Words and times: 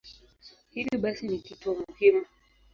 Hivyo 0.73 0.97
basi 0.99 1.27
ni 1.27 1.39
kituo 1.39 1.75
muhimu. 1.75 2.25